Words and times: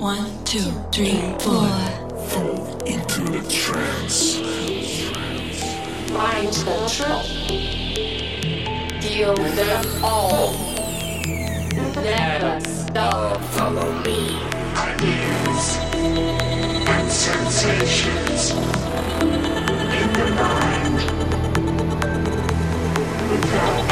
One, 0.00 0.44
two, 0.44 0.72
three, 0.92 1.20
four. 1.40 1.68
Fall 2.30 2.78
into 2.86 3.20
a 3.38 3.42
trance. 3.50 4.40
Mind 6.10 6.54
control. 6.64 7.22
Feel 9.02 9.34
them 9.34 9.84
all. 10.02 10.54
Never 11.96 12.60
stop. 12.64 13.42
Follow 13.52 13.92
me. 14.00 14.40
Ideas 14.74 15.76
and 15.92 17.10
sensations 17.12 18.52
in 19.20 20.12
the 20.14 20.26
mind. 20.34 20.96
Without 23.30 23.89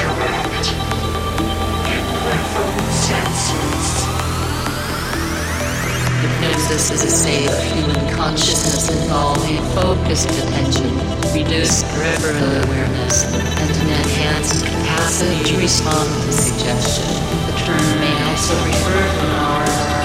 Hypnosis 6.78 7.02
is 7.02 7.12
a 7.12 7.16
state 7.16 7.50
of 7.50 7.60
human 7.74 8.14
consciousness 8.14 8.88
involving 8.88 9.56
focused 9.74 10.30
attention, 10.30 10.86
reduced 11.34 11.84
peripheral 11.86 12.62
awareness, 12.62 13.24
and 13.34 13.70
an 13.82 13.88
enhanced 13.88 14.64
capacity 14.64 15.42
to 15.42 15.58
respond 15.58 16.08
to 16.22 16.32
suggestion. 16.32 17.04
The 17.46 17.58
term 17.58 18.00
may 18.00 18.14
also 18.30 18.54
refer 18.64 18.94
to 18.94 19.26
an 19.26 19.97